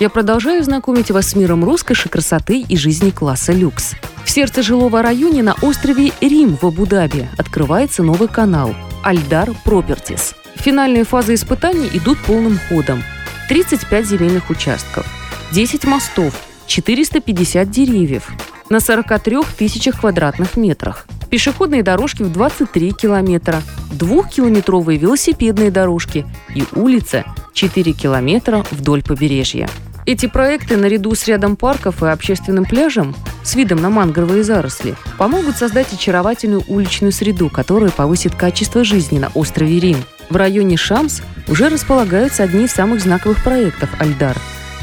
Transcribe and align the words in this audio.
я 0.00 0.08
продолжаю 0.08 0.62
знакомить 0.62 1.10
вас 1.10 1.28
с 1.28 1.34
миром 1.34 1.64
роскоши, 1.64 2.08
красоты 2.08 2.60
и 2.60 2.76
жизни 2.76 3.10
класса 3.10 3.52
люкс. 3.52 3.94
В 4.24 4.30
сердце 4.30 4.62
жилого 4.62 5.02
района 5.02 5.42
на 5.42 5.54
острове 5.62 6.12
Рим 6.20 6.56
в 6.56 6.64
Абу-Даби 6.64 7.28
открывается 7.36 8.02
новый 8.02 8.28
канал 8.28 8.74
Альдар 9.02 9.50
Пропертис. 9.64 10.34
Финальные 10.56 11.04
фазы 11.04 11.34
испытаний 11.34 11.88
идут 11.92 12.18
полным 12.20 12.58
ходом. 12.68 13.02
35 13.48 14.06
земельных 14.06 14.50
участков, 14.50 15.06
10 15.52 15.84
мостов, 15.84 16.34
450 16.66 17.70
деревьев 17.70 18.30
на 18.68 18.80
43 18.80 19.38
тысячах 19.56 20.00
квадратных 20.00 20.56
метрах, 20.56 21.06
пешеходные 21.30 21.82
дорожки 21.82 22.22
в 22.22 22.30
23 22.30 22.92
километра, 22.92 23.62
двухкилометровые 23.90 24.98
велосипедные 24.98 25.70
дорожки 25.70 26.26
и 26.54 26.64
улица 26.74 27.24
4 27.54 27.92
километра 27.92 28.64
вдоль 28.70 29.02
побережья. 29.02 29.68
Эти 30.08 30.24
проекты, 30.24 30.78
наряду 30.78 31.14
с 31.14 31.26
рядом 31.26 31.54
парков 31.54 32.02
и 32.02 32.06
общественным 32.06 32.64
пляжем 32.64 33.14
с 33.44 33.54
видом 33.54 33.82
на 33.82 33.90
мангровые 33.90 34.42
заросли, 34.42 34.94
помогут 35.18 35.58
создать 35.58 35.92
очаровательную 35.92 36.62
уличную 36.66 37.12
среду, 37.12 37.50
которая 37.50 37.90
повысит 37.90 38.34
качество 38.34 38.84
жизни 38.84 39.18
на 39.18 39.28
острове 39.34 39.78
Рим. 39.78 39.98
В 40.30 40.36
районе 40.36 40.78
Шамс 40.78 41.20
уже 41.46 41.68
располагаются 41.68 42.42
одни 42.42 42.64
из 42.64 42.70
самых 42.70 43.02
знаковых 43.02 43.44
проектов 43.44 43.90
Альдар, 43.98 44.34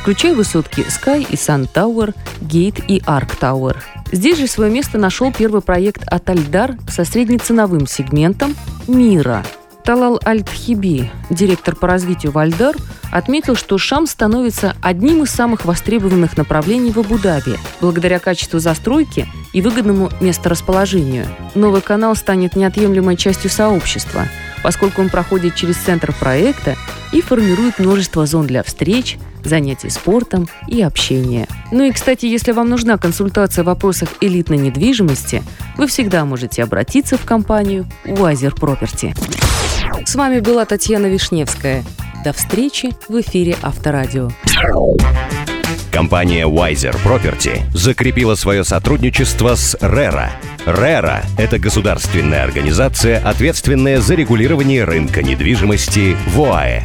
включая 0.00 0.34
высотки 0.34 0.80
Sky 0.80 1.24
и 1.30 1.36
Sun 1.36 1.68
Tower, 1.72 2.16
Gate 2.40 2.84
и 2.88 2.98
Arc 3.02 3.38
Tower. 3.40 3.76
Здесь 4.10 4.38
же 4.38 4.48
свое 4.48 4.72
место 4.72 4.98
нашел 4.98 5.32
первый 5.32 5.62
проект 5.62 6.02
от 6.02 6.28
Альдар 6.28 6.74
со 6.88 7.04
среднеценовым 7.04 7.86
сегментом 7.86 8.56
«Мира», 8.88 9.44
Талал 9.84 10.20
Аль-Тхиби, 10.24 11.10
директор 11.28 11.74
по 11.74 11.88
развитию 11.88 12.30
Вальдар, 12.30 12.76
отметил, 13.10 13.56
что 13.56 13.78
Шам 13.78 14.06
становится 14.06 14.76
одним 14.80 15.24
из 15.24 15.30
самых 15.30 15.64
востребованных 15.64 16.36
направлений 16.36 16.92
в 16.92 16.98
Абу-Даби 16.98 17.58
благодаря 17.80 18.20
качеству 18.20 18.60
застройки 18.60 19.26
и 19.52 19.60
выгодному 19.60 20.10
месторасположению. 20.20 21.26
Новый 21.54 21.80
канал 21.80 22.14
станет 22.14 22.54
неотъемлемой 22.54 23.16
частью 23.16 23.50
сообщества, 23.50 24.28
поскольку 24.62 25.02
он 25.02 25.10
проходит 25.10 25.56
через 25.56 25.76
центр 25.76 26.14
проекта 26.14 26.76
и 27.12 27.20
формирует 27.20 27.80
множество 27.80 28.24
зон 28.24 28.46
для 28.46 28.62
встреч, 28.62 29.18
занятий 29.42 29.90
спортом 29.90 30.48
и 30.68 30.80
общения. 30.80 31.48
Ну 31.72 31.82
и, 31.82 31.90
кстати, 31.90 32.26
если 32.26 32.52
вам 32.52 32.70
нужна 32.70 32.98
консультация 32.98 33.64
в 33.64 33.66
вопросах 33.66 34.08
элитной 34.20 34.58
недвижимости, 34.58 35.42
вы 35.76 35.88
всегда 35.88 36.24
можете 36.24 36.62
обратиться 36.62 37.18
в 37.18 37.24
компанию 37.24 37.86
Wiser 38.04 38.54
Property. 38.54 39.14
С 40.04 40.14
вами 40.14 40.40
была 40.40 40.64
Татьяна 40.64 41.06
Вишневская. 41.06 41.84
До 42.24 42.32
встречи 42.32 42.90
в 43.08 43.20
эфире 43.20 43.56
Авторадио. 43.62 44.30
Компания 45.90 46.46
Wiser 46.46 46.96
Property 47.04 47.60
закрепила 47.74 48.34
свое 48.34 48.64
сотрудничество 48.64 49.54
с 49.54 49.74
RERA. 49.76 50.30
RERA– 50.66 51.24
это 51.38 51.58
государственная 51.58 52.44
организация, 52.44 53.18
ответственная 53.18 54.00
за 54.00 54.14
регулирование 54.14 54.84
рынка 54.84 55.22
недвижимости 55.22 56.16
в 56.28 56.40
ОАЭ. 56.40 56.82